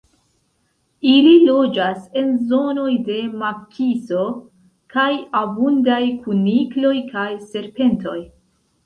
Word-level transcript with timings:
Ili 1.09 1.33
loĝas 1.47 2.07
en 2.21 2.31
zonoj 2.51 2.93
de 3.09 3.17
makiso 3.41 4.23
kaj 4.95 5.05
abundaj 5.43 6.01
kunikloj 6.25 6.95
kaj 7.13 7.27
serpentoj. 7.53 8.17